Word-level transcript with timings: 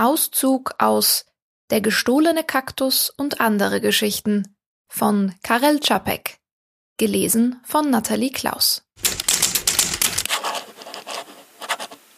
Auszug 0.00 0.76
aus 0.78 1.26
Der 1.68 1.82
gestohlene 1.82 2.42
Kaktus 2.42 3.10
und 3.10 3.42
andere 3.42 3.82
Geschichten 3.82 4.56
von 4.88 5.34
Karel 5.42 5.78
Čapek, 5.78 6.38
gelesen 6.96 7.60
von 7.64 7.90
Nathalie 7.90 8.32
Klaus. 8.32 8.82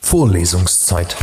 Vorlesungszeit. 0.00 1.16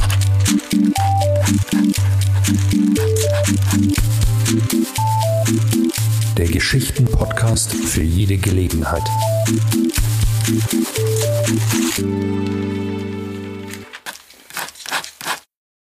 Der 6.38 6.48
Geschichten-Podcast 6.50 7.72
für 7.74 8.04
jede 8.04 8.38
Gelegenheit. 8.38 9.10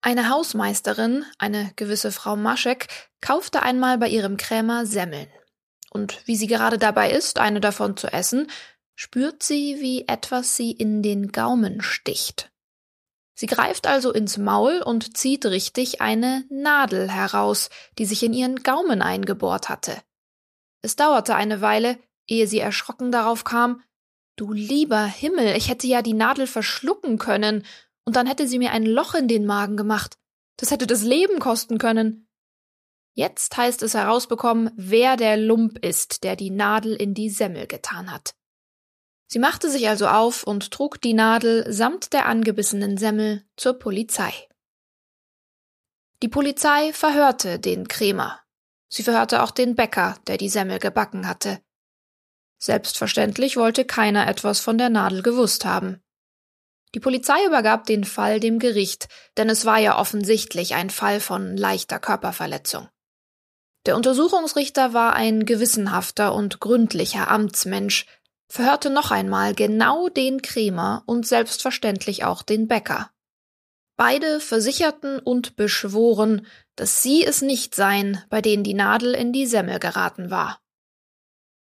Eine 0.09 0.31
Hausmeisterin, 0.31 1.27
eine 1.37 1.71
gewisse 1.77 2.13
Frau 2.13 2.35
Maschek, 2.35 2.89
kaufte 3.21 3.63
einmal 3.63 3.99
bei 3.99 4.09
ihrem 4.09 4.39
Krämer 4.39 4.87
Semmeln. 4.87 5.29
Und 5.91 6.27
wie 6.27 6.35
sie 6.35 6.47
gerade 6.47 6.79
dabei 6.79 7.11
ist, 7.11 7.39
eine 7.39 7.61
davon 7.61 7.95
zu 7.95 8.11
essen, 8.11 8.51
spürt 8.95 9.43
sie, 9.43 9.77
wie 9.81 10.09
etwas 10.09 10.57
sie 10.57 10.73
in 10.73 11.03
den 11.03 11.31
Gaumen 11.31 11.83
sticht. 11.83 12.51
Sie 13.35 13.45
greift 13.45 13.87
also 13.87 14.11
ins 14.11 14.39
Maul 14.39 14.81
und 14.81 15.15
zieht 15.19 15.45
richtig 15.45 16.01
eine 16.01 16.47
Nadel 16.49 17.11
heraus, 17.11 17.69
die 17.99 18.07
sich 18.07 18.23
in 18.23 18.33
ihren 18.33 18.63
Gaumen 18.63 19.03
eingebohrt 19.03 19.69
hatte. 19.69 19.95
Es 20.81 20.97
dauerte 20.97 21.35
eine 21.35 21.61
Weile, 21.61 21.99
ehe 22.27 22.47
sie 22.47 22.61
erschrocken 22.61 23.13
darauf 23.13 23.45
kam, 23.45 23.83
Du 24.37 24.53
lieber 24.53 25.05
Himmel, 25.05 25.57
ich 25.57 25.69
hätte 25.69 25.89
ja 25.89 26.01
die 26.01 26.15
Nadel 26.15 26.47
verschlucken 26.47 27.19
können, 27.19 27.67
und 28.09 28.17
dann 28.17 28.27
hätte 28.27 28.49
sie 28.49 28.59
mir 28.59 28.71
ein 28.71 28.87
Loch 28.87 29.13
in 29.13 29.29
den 29.29 29.45
Magen 29.45 29.77
gemacht. 29.77 30.17
Das 30.57 30.71
hätte 30.71 30.87
das 30.87 31.03
Leben 31.03 31.41
kosten 31.41 31.77
können. 31.77 32.27
Jetzt 33.13 33.55
heißt 33.55 33.83
es 33.83 33.93
herausbekommen, 33.93 34.71
wer 34.77 35.19
der 35.19 35.37
Lump 35.37 35.85
ist, 35.85 36.25
der 36.25 36.35
die 36.35 36.49
Nadel 36.49 36.95
in 36.95 37.13
die 37.13 37.29
Semmel 37.29 37.67
getan 37.67 38.11
hat. 38.11 38.35
Sie 39.27 39.39
machte 39.39 39.71
sich 39.71 39.91
also 39.91 40.07
auf 40.07 40.43
und 40.43 40.71
trug 40.71 41.03
die 41.03 41.13
Nadel 41.13 41.71
samt 41.71 42.15
der 42.15 42.25
angebissenen 42.25 42.97
Semmel 42.97 43.45
zur 43.59 43.75
Polizei. 43.79 44.33
Die 46.23 46.29
Polizei 46.29 46.95
verhörte 46.95 47.59
den 47.59 47.89
Krämer. 47.89 48.41
Sie 48.89 49.03
verhörte 49.03 49.43
auch 49.43 49.51
den 49.51 49.75
Bäcker, 49.75 50.17
der 50.29 50.39
die 50.39 50.49
Semmel 50.49 50.79
gebacken 50.79 51.29
hatte. 51.29 51.61
Selbstverständlich 52.59 53.59
wollte 53.59 53.85
keiner 53.85 54.27
etwas 54.29 54.61
von 54.61 54.79
der 54.79 54.89
Nadel 54.89 55.23
gewusst 55.23 55.67
haben. 55.67 56.03
Die 56.95 57.01
Polizei 57.01 57.45
übergab 57.47 57.85
den 57.85 58.05
Fall 58.05 58.41
dem 58.41 58.59
Gericht, 58.59 59.09
denn 59.37 59.51
es 59.51 59.65
war 59.65 59.79
ja 59.79 59.99
offensichtlich 59.99 60.75
ein 60.75 60.91
Fall 60.91 61.21
von 61.21 61.57
leichter 61.57 61.99
Körperverletzung. 61.99 62.89
Der 63.87 63.97
Untersuchungsrichter 63.97 64.93
war 64.93 65.15
ein 65.15 65.47
gewissenhafter 65.47 66.35
und 66.35 66.61
gründlicher 66.61 67.31
Amtsmensch, 67.31 68.07
verhörte 68.49 68.91
noch 68.91 69.11
einmal 69.11 69.55
genau 69.55 70.09
den 70.09 70.43
Krämer 70.43 71.03
und 71.07 71.27
selbstverständlich 71.27 72.25
auch 72.25 72.43
den 72.43 72.69
Bäcker. 72.69 73.11
Beide 73.97 74.41
versicherten 74.41 75.19
und 75.19 75.57
beschworen, 75.57 76.47
dass 76.77 77.03
sie 77.03 77.25
es 77.25 77.43
nicht 77.43 77.75
seien, 77.75 78.23
bei 78.31 78.41
denen 78.41 78.63
die 78.63 78.75
Nadel 78.75 79.15
in 79.15 79.33
die 79.33 79.47
Semmel 79.47 79.79
geraten 79.79 80.31
war. 80.31 80.61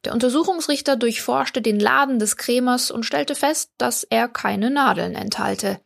Der 0.06 0.14
Untersuchungsrichter 0.14 0.96
durchforschte 0.96 1.62
den 1.62 1.80
Laden 1.80 2.20
des 2.20 2.38
Krämers 2.38 2.92
und 2.92 3.06
stellte 3.06 3.36
fest, 3.36 3.72
dass 3.78 4.04
er 4.04 4.28
keine 4.28 4.70
Nadeln 4.70 5.16
enthalte. 5.16 5.80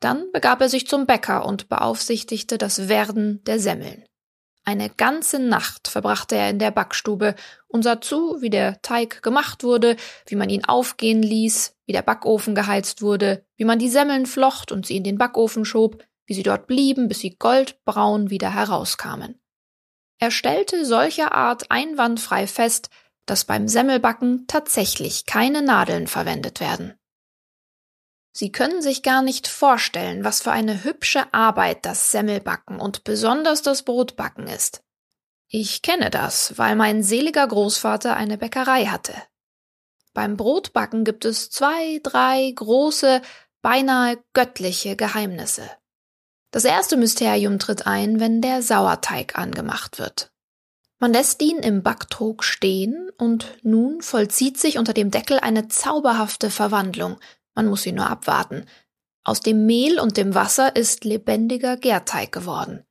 Dann 0.00 0.30
begab 0.32 0.60
er 0.60 0.68
sich 0.68 0.86
zum 0.86 1.06
Bäcker 1.06 1.44
und 1.44 1.68
beaufsichtigte 1.68 2.58
das 2.58 2.88
Werden 2.88 3.42
der 3.44 3.58
Semmeln. 3.58 4.04
Eine 4.64 4.90
ganze 4.90 5.38
Nacht 5.38 5.88
verbrachte 5.88 6.36
er 6.36 6.50
in 6.50 6.58
der 6.58 6.70
Backstube 6.70 7.34
und 7.68 7.82
sah 7.82 8.00
zu, 8.00 8.40
wie 8.40 8.50
der 8.50 8.82
Teig 8.82 9.22
gemacht 9.22 9.64
wurde, 9.64 9.96
wie 10.26 10.36
man 10.36 10.50
ihn 10.50 10.64
aufgehen 10.64 11.22
ließ, 11.22 11.74
wie 11.86 11.92
der 11.92 12.02
Backofen 12.02 12.54
geheizt 12.54 13.00
wurde, 13.00 13.44
wie 13.56 13.64
man 13.64 13.78
die 13.78 13.88
Semmeln 13.88 14.26
flocht 14.26 14.70
und 14.70 14.86
sie 14.86 14.98
in 14.98 15.04
den 15.04 15.16
Backofen 15.16 15.64
schob, 15.64 16.04
wie 16.26 16.34
sie 16.34 16.42
dort 16.42 16.66
blieben, 16.66 17.08
bis 17.08 17.20
sie 17.20 17.36
goldbraun 17.36 18.28
wieder 18.28 18.54
herauskamen. 18.54 19.40
Er 20.20 20.30
stellte 20.30 20.84
solcher 20.84 21.32
Art 21.32 21.70
einwandfrei 21.70 22.46
fest, 22.46 22.90
dass 23.30 23.44
beim 23.44 23.68
Semmelbacken 23.68 24.46
tatsächlich 24.46 25.26
keine 25.26 25.62
Nadeln 25.62 26.06
verwendet 26.06 26.60
werden. 26.60 26.98
Sie 28.32 28.52
können 28.52 28.82
sich 28.82 29.02
gar 29.02 29.22
nicht 29.22 29.48
vorstellen, 29.48 30.24
was 30.24 30.42
für 30.42 30.52
eine 30.52 30.84
hübsche 30.84 31.32
Arbeit 31.34 31.84
das 31.84 32.12
Semmelbacken 32.12 32.78
und 32.78 33.04
besonders 33.04 33.62
das 33.62 33.82
Brotbacken 33.82 34.46
ist. 34.46 34.82
Ich 35.48 35.82
kenne 35.82 36.10
das, 36.10 36.56
weil 36.58 36.76
mein 36.76 37.02
seliger 37.02 37.46
Großvater 37.46 38.14
eine 38.16 38.38
Bäckerei 38.38 38.86
hatte. 38.86 39.14
Beim 40.14 40.36
Brotbacken 40.36 41.04
gibt 41.04 41.24
es 41.24 41.50
zwei, 41.50 42.00
drei 42.02 42.52
große, 42.54 43.22
beinahe 43.62 44.22
göttliche 44.34 44.94
Geheimnisse. 44.94 45.68
Das 46.50 46.64
erste 46.64 46.96
Mysterium 46.96 47.58
tritt 47.58 47.86
ein, 47.86 48.20
wenn 48.20 48.40
der 48.40 48.62
Sauerteig 48.62 49.38
angemacht 49.38 49.98
wird. 49.98 50.32
Man 51.00 51.12
lässt 51.12 51.40
ihn 51.42 51.58
im 51.58 51.82
Backtrog 51.82 52.42
stehen 52.42 53.10
und 53.18 53.56
nun 53.62 54.02
vollzieht 54.02 54.58
sich 54.58 54.78
unter 54.78 54.92
dem 54.92 55.10
Deckel 55.12 55.38
eine 55.38 55.68
zauberhafte 55.68 56.50
Verwandlung. 56.50 57.18
Man 57.54 57.66
muss 57.66 57.82
sie 57.82 57.92
nur 57.92 58.08
abwarten. 58.08 58.66
Aus 59.22 59.40
dem 59.40 59.66
Mehl 59.66 60.00
und 60.00 60.16
dem 60.16 60.34
Wasser 60.34 60.74
ist 60.74 61.04
lebendiger 61.04 61.76
Gärteig 61.76 62.32
geworden. 62.32 62.84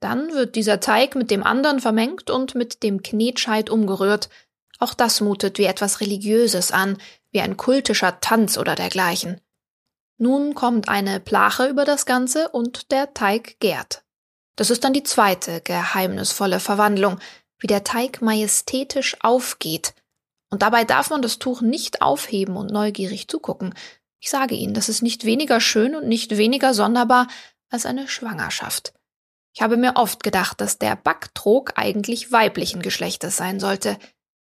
Dann 0.00 0.32
wird 0.32 0.56
dieser 0.56 0.80
Teig 0.80 1.14
mit 1.14 1.30
dem 1.30 1.42
anderen 1.42 1.80
vermengt 1.80 2.30
und 2.30 2.54
mit 2.54 2.82
dem 2.82 3.02
Knetscheit 3.02 3.70
umgerührt. 3.70 4.28
Auch 4.78 4.94
das 4.94 5.20
mutet 5.20 5.58
wie 5.58 5.64
etwas 5.64 6.00
Religiöses 6.00 6.72
an, 6.72 6.98
wie 7.30 7.40
ein 7.40 7.56
kultischer 7.56 8.20
Tanz 8.20 8.58
oder 8.58 8.74
dergleichen. 8.74 9.40
Nun 10.18 10.54
kommt 10.54 10.88
eine 10.88 11.20
Plache 11.20 11.68
über 11.68 11.84
das 11.84 12.06
Ganze 12.06 12.48
und 12.48 12.90
der 12.90 13.14
Teig 13.14 13.60
gärt. 13.60 14.02
Das 14.56 14.70
ist 14.70 14.84
dann 14.84 14.92
die 14.92 15.02
zweite 15.02 15.60
geheimnisvolle 15.60 16.60
Verwandlung, 16.60 17.18
wie 17.58 17.66
der 17.66 17.84
Teig 17.84 18.22
majestätisch 18.22 19.16
aufgeht. 19.20 19.94
Und 20.50 20.62
dabei 20.62 20.84
darf 20.84 21.10
man 21.10 21.22
das 21.22 21.38
Tuch 21.38 21.60
nicht 21.60 22.02
aufheben 22.02 22.56
und 22.56 22.70
neugierig 22.70 23.28
zugucken. 23.28 23.74
Ich 24.20 24.30
sage 24.30 24.54
Ihnen, 24.54 24.74
das 24.74 24.88
ist 24.88 25.02
nicht 25.02 25.24
weniger 25.24 25.60
schön 25.60 25.94
und 25.94 26.08
nicht 26.08 26.36
weniger 26.36 26.74
sonderbar 26.74 27.28
als 27.70 27.86
eine 27.86 28.08
Schwangerschaft. 28.08 28.92
Ich 29.54 29.62
habe 29.62 29.76
mir 29.76 29.96
oft 29.96 30.22
gedacht, 30.22 30.60
dass 30.60 30.78
der 30.78 30.96
Backtrog 30.96 31.72
eigentlich 31.76 32.32
weiblichen 32.32 32.82
Geschlechtes 32.82 33.36
sein 33.36 33.60
sollte. 33.60 33.98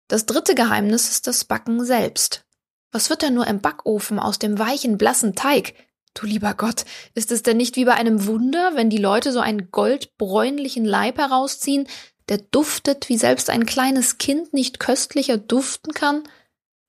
Das 0.07 0.25
dritte 0.25 0.55
Geheimnis 0.55 1.09
ist 1.09 1.27
das 1.27 1.45
Backen 1.45 1.83
selbst. 1.85 2.45
Was 2.91 3.09
wird 3.09 3.21
denn 3.21 3.33
nur 3.33 3.47
im 3.47 3.61
Backofen 3.61 4.19
aus 4.19 4.39
dem 4.39 4.59
weichen, 4.59 4.97
blassen 4.97 5.35
Teig? 5.35 5.73
Du 6.13 6.25
lieber 6.25 6.53
Gott, 6.53 6.85
ist 7.13 7.31
es 7.31 7.43
denn 7.43 7.57
nicht 7.57 7.75
wie 7.75 7.85
bei 7.85 7.93
einem 7.93 8.25
Wunder, 8.27 8.71
wenn 8.75 8.89
die 8.89 8.97
Leute 8.97 9.31
so 9.31 9.39
einen 9.39 9.71
goldbräunlichen 9.71 10.85
Leib 10.85 11.17
herausziehen, 11.17 11.87
der 12.29 12.37
duftet, 12.37 13.09
wie 13.09 13.17
selbst 13.17 13.49
ein 13.49 13.65
kleines 13.65 14.17
Kind 14.17 14.53
nicht 14.53 14.79
köstlicher 14.79 15.37
duften 15.37 15.93
kann? 15.93 16.23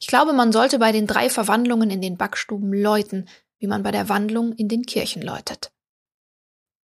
Ich 0.00 0.08
glaube, 0.08 0.32
man 0.32 0.50
sollte 0.50 0.78
bei 0.78 0.90
den 0.90 1.06
drei 1.06 1.30
Verwandlungen 1.30 1.90
in 1.90 2.02
den 2.02 2.16
Backstuben 2.16 2.72
läuten, 2.72 3.28
wie 3.58 3.68
man 3.68 3.84
bei 3.84 3.92
der 3.92 4.08
Wandlung 4.08 4.52
in 4.52 4.68
den 4.68 4.82
Kirchen 4.82 5.22
läutet. 5.22 5.70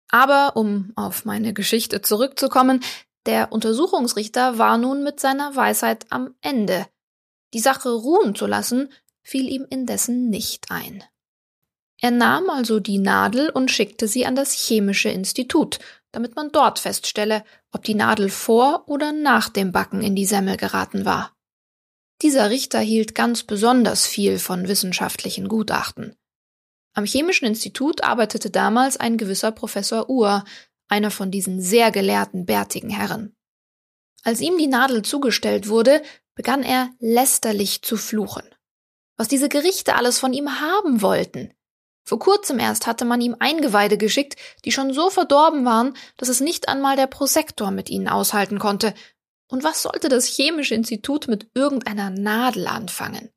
Aber, 0.09 0.55
um 0.55 0.93
auf 0.95 1.25
meine 1.25 1.53
Geschichte 1.53 2.01
zurückzukommen, 2.01 2.83
der 3.25 3.51
Untersuchungsrichter 3.51 4.57
war 4.57 4.77
nun 4.77 5.03
mit 5.03 5.19
seiner 5.19 5.55
Weisheit 5.55 6.05
am 6.09 6.35
Ende. 6.41 6.87
Die 7.53 7.59
Sache 7.59 7.89
ruhen 7.89 8.35
zu 8.35 8.45
lassen, 8.45 8.91
fiel 9.21 9.49
ihm 9.49 9.65
indessen 9.69 10.29
nicht 10.29 10.71
ein. 10.71 11.03
Er 12.01 12.11
nahm 12.11 12.49
also 12.49 12.79
die 12.79 12.99
Nadel 12.99 13.49
und 13.49 13.71
schickte 13.71 14.07
sie 14.07 14.25
an 14.25 14.35
das 14.35 14.53
Chemische 14.53 15.09
Institut, 15.09 15.79
damit 16.11 16.35
man 16.35 16.51
dort 16.51 16.79
feststelle, 16.79 17.43
ob 17.71 17.83
die 17.83 17.95
Nadel 17.95 18.29
vor 18.29 18.83
oder 18.87 19.11
nach 19.11 19.49
dem 19.49 19.71
Backen 19.71 20.01
in 20.01 20.15
die 20.15 20.25
Semmel 20.25 20.57
geraten 20.57 21.05
war. 21.05 21.35
Dieser 22.21 22.49
Richter 22.49 22.79
hielt 22.79 23.15
ganz 23.15 23.43
besonders 23.43 24.07
viel 24.07 24.39
von 24.39 24.67
wissenschaftlichen 24.67 25.47
Gutachten. 25.47 26.15
Am 26.93 27.05
Chemischen 27.05 27.45
Institut 27.45 28.03
arbeitete 28.03 28.49
damals 28.49 28.95
ein 28.95 29.17
gewisser 29.17 29.51
Professor 29.51 30.09
Uhr, 30.09 30.45
einer 30.87 31.11
von 31.11 31.31
diesen 31.31 31.61
sehr 31.61 31.91
gelehrten, 31.91 32.45
bärtigen 32.45 32.89
Herren. 32.89 33.35
Als 34.23 34.39
ihm 34.39 34.57
die 34.57 34.67
Nadel 34.67 35.01
zugestellt 35.01 35.67
wurde, 35.67 36.01
begann 36.35 36.63
er 36.63 36.89
lästerlich 36.99 37.81
zu 37.81 37.97
fluchen. 37.97 38.43
Was 39.17 39.27
diese 39.27 39.49
Gerichte 39.49 39.95
alles 39.95 40.19
von 40.19 40.33
ihm 40.33 40.61
haben 40.61 41.01
wollten. 41.01 41.53
Vor 42.05 42.19
kurzem 42.19 42.59
erst 42.59 42.85
hatte 42.85 43.03
man 43.03 43.19
ihm 43.19 43.35
Eingeweide 43.39 43.97
geschickt, 43.97 44.35
die 44.63 44.71
schon 44.71 44.93
so 44.93 45.09
verdorben 45.09 45.65
waren, 45.65 45.97
dass 46.17 46.29
es 46.29 46.39
nicht 46.39 46.69
einmal 46.69 46.95
der 46.95 47.07
Prosektor 47.07 47.71
mit 47.71 47.89
ihnen 47.89 48.07
aushalten 48.07 48.59
konnte. 48.59 48.93
Und 49.47 49.63
was 49.63 49.81
sollte 49.81 50.07
das 50.07 50.27
Chemische 50.27 50.75
Institut 50.75 51.27
mit 51.27 51.49
irgendeiner 51.55 52.11
Nadel 52.11 52.67
anfangen? 52.67 53.31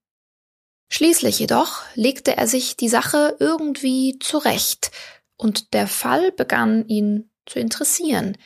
Schließlich 0.91 1.38
jedoch 1.38 1.82
legte 1.94 2.37
er 2.37 2.47
sich 2.47 2.76
die 2.76 2.88
Sache 2.88 3.37
irgendwie 3.41 4.19
zurecht 4.19 4.91
Und 5.37 5.73
der 5.73 5.87
Fall 5.87 6.32
begann 6.32 6.87
ihn 6.88 7.31
zu 7.47 7.59
interessieren. 7.59 8.37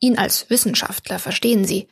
Ihn 0.00 0.18
als 0.18 0.48
Wissenschaftler, 0.50 1.18
verstehen 1.18 1.64
Sie. 1.64 1.88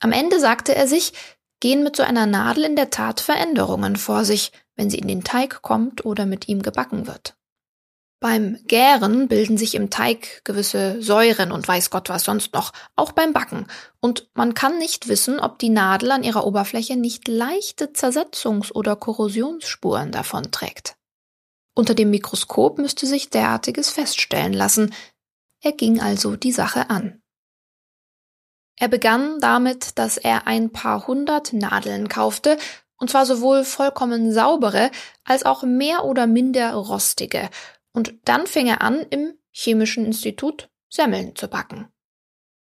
Am 0.00 0.12
Ende 0.12 0.40
sagte 0.40 0.74
er 0.74 0.88
sich, 0.88 1.12
gehen 1.60 1.82
mit 1.82 1.94
so 1.94 2.02
einer 2.02 2.26
Nadel 2.26 2.64
in 2.64 2.76
der 2.76 2.90
Tat 2.90 3.20
Veränderungen 3.20 3.96
vor 3.96 4.24
sich, 4.24 4.50
wenn 4.80 4.88
sie 4.88 4.98
in 4.98 5.08
den 5.08 5.22
Teig 5.22 5.60
kommt 5.60 6.06
oder 6.06 6.24
mit 6.24 6.48
ihm 6.48 6.62
gebacken 6.62 7.06
wird. 7.06 7.36
Beim 8.18 8.56
Gären 8.64 9.28
bilden 9.28 9.58
sich 9.58 9.74
im 9.74 9.90
Teig 9.90 10.42
gewisse 10.42 11.02
Säuren 11.02 11.52
und 11.52 11.68
weiß 11.68 11.90
Gott 11.90 12.08
was 12.08 12.24
sonst 12.24 12.54
noch, 12.54 12.72
auch 12.96 13.12
beim 13.12 13.34
Backen. 13.34 13.66
Und 14.00 14.30
man 14.32 14.54
kann 14.54 14.78
nicht 14.78 15.08
wissen, 15.08 15.38
ob 15.38 15.58
die 15.58 15.68
Nadel 15.68 16.12
an 16.12 16.22
ihrer 16.22 16.46
Oberfläche 16.46 16.96
nicht 16.96 17.28
leichte 17.28 17.92
Zersetzungs- 17.92 18.72
oder 18.72 18.96
Korrosionsspuren 18.96 20.12
davonträgt. 20.12 20.96
Unter 21.74 21.94
dem 21.94 22.08
Mikroskop 22.08 22.78
müsste 22.78 23.06
sich 23.06 23.28
derartiges 23.28 23.90
feststellen 23.90 24.54
lassen. 24.54 24.94
Er 25.62 25.72
ging 25.72 26.00
also 26.00 26.36
die 26.36 26.52
Sache 26.52 26.88
an. 26.88 27.20
Er 28.78 28.88
begann 28.88 29.40
damit, 29.40 29.98
dass 29.98 30.16
er 30.16 30.46
ein 30.46 30.72
paar 30.72 31.06
hundert 31.06 31.52
Nadeln 31.52 32.08
kaufte, 32.08 32.56
und 33.00 33.10
zwar 33.10 33.26
sowohl 33.26 33.64
vollkommen 33.64 34.32
saubere 34.32 34.90
als 35.24 35.44
auch 35.44 35.62
mehr 35.64 36.04
oder 36.04 36.26
minder 36.26 36.72
rostige, 36.74 37.50
und 37.92 38.14
dann 38.24 38.46
fing 38.46 38.68
er 38.68 38.82
an, 38.82 39.04
im 39.10 39.34
Chemischen 39.50 40.04
Institut 40.04 40.70
Semmeln 40.88 41.34
zu 41.34 41.48
backen. 41.48 41.88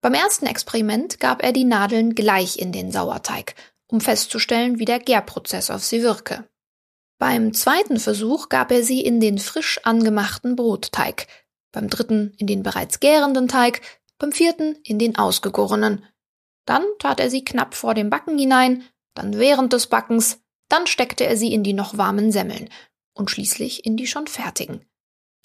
Beim 0.00 0.14
ersten 0.14 0.46
Experiment 0.46 1.20
gab 1.20 1.42
er 1.42 1.52
die 1.52 1.64
Nadeln 1.64 2.14
gleich 2.14 2.58
in 2.58 2.72
den 2.72 2.90
Sauerteig, 2.90 3.54
um 3.86 4.00
festzustellen, 4.00 4.78
wie 4.78 4.84
der 4.84 4.98
Gärprozess 4.98 5.70
auf 5.70 5.84
sie 5.84 6.02
wirke. 6.02 6.48
Beim 7.18 7.54
zweiten 7.54 7.98
Versuch 7.98 8.48
gab 8.48 8.70
er 8.70 8.82
sie 8.82 9.00
in 9.00 9.20
den 9.20 9.38
frisch 9.38 9.80
angemachten 9.84 10.56
Brotteig, 10.56 11.26
beim 11.72 11.88
dritten 11.88 12.34
in 12.38 12.46
den 12.46 12.62
bereits 12.62 13.00
gärenden 13.00 13.48
Teig, 13.48 13.80
beim 14.18 14.32
vierten 14.32 14.76
in 14.84 14.98
den 14.98 15.16
ausgegorenen. 15.16 16.04
Dann 16.66 16.84
tat 16.98 17.20
er 17.20 17.30
sie 17.30 17.44
knapp 17.44 17.74
vor 17.74 17.94
dem 17.94 18.10
Backen 18.10 18.38
hinein, 18.38 18.84
dann 19.14 19.38
während 19.38 19.72
des 19.72 19.86
Backens, 19.86 20.40
dann 20.68 20.86
steckte 20.86 21.24
er 21.24 21.36
sie 21.36 21.52
in 21.52 21.62
die 21.62 21.72
noch 21.72 21.96
warmen 21.96 22.32
Semmeln 22.32 22.68
und 23.14 23.30
schließlich 23.30 23.84
in 23.84 23.96
die 23.96 24.06
schon 24.06 24.26
fertigen. 24.26 24.84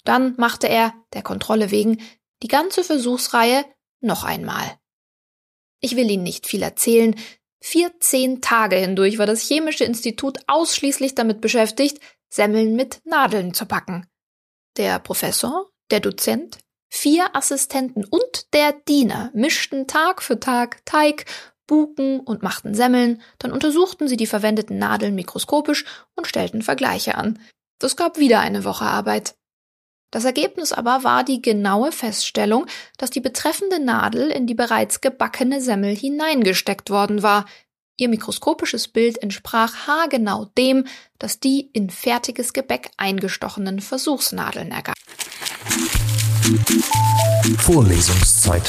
Dann 0.04 0.34
machte 0.38 0.68
er, 0.68 0.94
der 1.12 1.22
Kontrolle 1.22 1.70
wegen, 1.70 2.02
die 2.42 2.48
ganze 2.48 2.84
Versuchsreihe 2.84 3.64
noch 4.00 4.24
einmal. 4.24 4.78
Ich 5.80 5.96
will 5.96 6.10
Ihnen 6.10 6.22
nicht 6.22 6.46
viel 6.46 6.62
erzählen. 6.62 7.14
Vierzehn 7.60 8.40
Tage 8.40 8.76
hindurch 8.76 9.18
war 9.18 9.26
das 9.26 9.42
Chemische 9.42 9.84
Institut 9.84 10.38
ausschließlich 10.46 11.14
damit 11.14 11.40
beschäftigt, 11.40 12.00
Semmeln 12.28 12.76
mit 12.76 13.00
Nadeln 13.04 13.54
zu 13.54 13.66
packen. 13.66 14.06
Der 14.76 14.98
Professor, 14.98 15.68
der 15.90 16.00
Dozent, 16.00 16.58
vier 16.88 17.34
Assistenten 17.34 18.04
und 18.04 18.52
der 18.54 18.72
Diener 18.72 19.30
mischten 19.34 19.86
Tag 19.86 20.22
für 20.22 20.38
Tag 20.38 20.84
Teig, 20.86 21.26
Buken 21.70 22.18
und 22.18 22.42
machten 22.42 22.74
Semmeln, 22.74 23.22
dann 23.38 23.52
untersuchten 23.52 24.08
sie 24.08 24.16
die 24.16 24.26
verwendeten 24.26 24.76
Nadeln 24.78 25.14
mikroskopisch 25.14 25.84
und 26.16 26.26
stellten 26.26 26.62
Vergleiche 26.62 27.14
an. 27.14 27.38
Das 27.78 27.94
gab 27.94 28.18
wieder 28.18 28.40
eine 28.40 28.64
Woche 28.64 28.86
Arbeit. 28.86 29.36
Das 30.10 30.24
Ergebnis 30.24 30.72
aber 30.72 31.04
war 31.04 31.22
die 31.22 31.40
genaue 31.40 31.92
Feststellung, 31.92 32.66
dass 32.98 33.10
die 33.10 33.20
betreffende 33.20 33.78
Nadel 33.78 34.32
in 34.32 34.48
die 34.48 34.56
bereits 34.56 35.00
gebackene 35.00 35.60
Semmel 35.60 35.94
hineingesteckt 35.94 36.90
worden 36.90 37.22
war. 37.22 37.46
Ihr 37.96 38.08
mikroskopisches 38.08 38.88
Bild 38.88 39.22
entsprach 39.22 39.86
haargenau 39.86 40.46
dem, 40.58 40.88
das 41.20 41.38
die 41.38 41.70
in 41.72 41.88
fertiges 41.88 42.52
Gebäck 42.52 42.90
eingestochenen 42.96 43.78
Versuchsnadeln 43.78 44.72
ergab. 44.72 44.96
Vorlesungszeit. 47.58 48.68